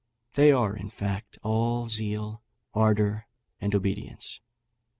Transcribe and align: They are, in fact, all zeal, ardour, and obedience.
They 0.33 0.51
are, 0.51 0.75
in 0.75 0.89
fact, 0.89 1.37
all 1.43 1.87
zeal, 1.87 2.41
ardour, 2.73 3.27
and 3.59 3.75
obedience. 3.75 4.39